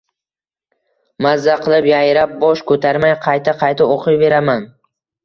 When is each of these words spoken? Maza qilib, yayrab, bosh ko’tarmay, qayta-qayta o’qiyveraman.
Maza 1.25 1.57
qilib, 1.65 1.87
yayrab, 1.91 2.33
bosh 2.45 2.63
ko’tarmay, 2.71 3.13
qayta-qayta 3.27 3.89
o’qiyveraman. 3.97 4.67